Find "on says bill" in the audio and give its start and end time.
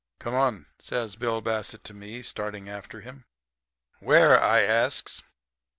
0.33-1.41